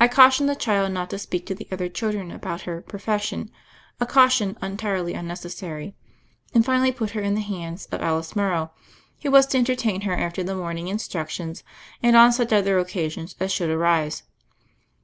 [0.00, 3.50] I cautioned the child not to speak to the other children about her "profession"—
[4.00, 5.96] a cau tion entirely unnecessary—
[6.54, 8.70] and finally put her in the hands of Alice morrow,
[9.24, 11.64] who was to en tertain her after the morning instructions
[12.04, 14.22] and on such other occasions as should arise.